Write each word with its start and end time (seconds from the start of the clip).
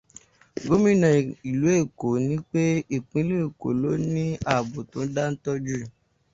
Gómìnà 0.67 1.09
ìlú 1.49 1.67
Èkó 1.79 2.07
ní 2.27 2.35
pé 2.51 2.63
Ìpínlẹ̀ 2.95 3.39
Èkó 3.45 3.67
ló 3.81 3.91
ní 4.13 4.23
ètò 4.37 4.43
àbò 4.57 4.79
tó 4.91 4.99
dántọ́ 5.15 5.55
jù. 5.65 5.77